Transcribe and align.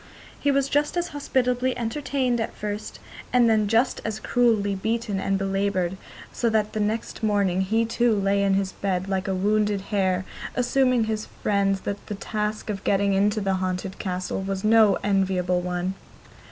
He 0.39 0.49
was 0.49 0.67
just 0.67 0.97
as 0.97 1.09
hospitably 1.09 1.77
entertained 1.77 2.41
at 2.41 2.55
first, 2.55 2.99
and 3.31 3.47
then 3.47 3.67
just 3.67 4.01
as 4.03 4.19
cruelly 4.19 4.73
beaten 4.73 5.19
and 5.19 5.37
belaboured, 5.37 5.95
so 6.33 6.49
that 6.49 6.75
next 6.75 7.21
morning 7.21 7.61
he 7.61 7.85
too 7.85 8.15
lay 8.19 8.41
in 8.41 8.55
his 8.55 8.71
bed 8.71 9.07
like 9.07 9.27
a 9.27 9.35
wounded 9.35 9.81
hare, 9.91 10.25
assuring 10.55 11.03
his 11.03 11.27
friends 11.43 11.81
that 11.81 12.03
the 12.07 12.15
task 12.15 12.67
of 12.71 12.83
getting 12.83 13.13
into 13.13 13.41
the 13.41 13.53
haunted 13.61 13.99
castle 13.99 14.41
was 14.41 14.63
no 14.63 14.95
enviable 15.03 15.61
one. 15.61 15.93